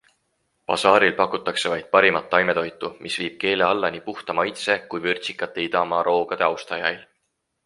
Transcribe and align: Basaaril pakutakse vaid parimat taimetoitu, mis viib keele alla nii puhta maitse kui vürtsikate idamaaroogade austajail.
Basaaril 0.69 1.11
pakutakse 1.17 1.71
vaid 1.73 1.91
parimat 1.95 2.25
taimetoitu, 2.31 2.89
mis 3.07 3.19
viib 3.25 3.35
keele 3.45 3.67
alla 3.69 3.93
nii 3.97 4.05
puhta 4.09 4.37
maitse 4.41 4.79
kui 4.95 5.05
vürtsikate 5.05 5.69
idamaaroogade 5.69 6.49
austajail. 6.51 7.03